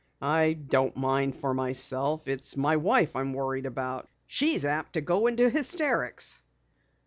I 0.23 0.53
don't 0.53 0.97
mind 0.97 1.39
for 1.39 1.53
myself. 1.53 2.27
It's 2.27 2.57
my 2.57 2.77
wife 2.77 3.15
I'm 3.15 3.33
worried 3.33 3.67
about. 3.67 4.09
She's 4.25 4.65
apt 4.65 4.93
to 4.93 5.01
go 5.01 5.27
into 5.27 5.47
hysterics." 5.47 6.41